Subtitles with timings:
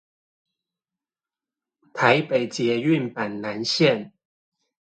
[1.93, 4.13] 臺北捷運板南線